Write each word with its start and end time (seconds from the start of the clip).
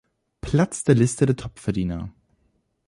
Platz 0.41 0.83
der 0.83 0.95
Liste 0.95 1.27
der 1.27 1.35
Top-Verdiener. 1.35 2.11